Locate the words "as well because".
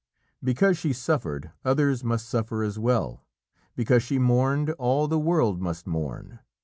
2.63-4.01